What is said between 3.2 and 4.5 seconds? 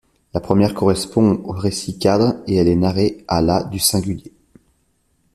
à la du singulier.